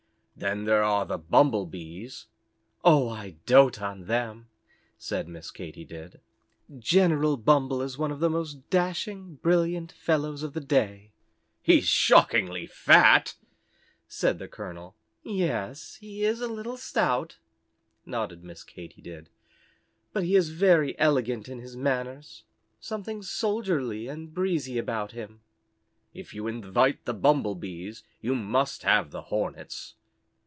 [0.35, 2.25] "Then there are the Bumble Bees."
[2.83, 4.47] "Oh, I dote on them,"
[4.97, 6.19] said Miss Katy Did.
[6.79, 11.11] "General Bumble is one of the most dashing, brilliant fellows of the day."
[11.61, 13.35] "He's shockingly fat!"
[14.07, 14.95] said the colonel.
[15.21, 17.37] "Yes, he is a little stout,"
[18.03, 19.29] nodded Miss Katy Did,
[20.11, 22.45] "but he is very elegant in his manners,
[22.79, 25.41] something soldierly and breezy about him."
[26.15, 29.93] "If you invite the Bumble Bees, you must have the Hornets."